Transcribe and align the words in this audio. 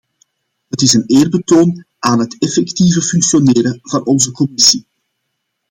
Het 0.69 0.81
is 0.81 0.93
een 0.93 1.03
eerbetoon 1.05 1.85
aan 1.99 2.19
het 2.19 2.35
effectieve 2.39 3.01
functioneren 3.01 3.79
van 3.83 4.05
onze 4.05 4.31
commissie. 4.31 4.85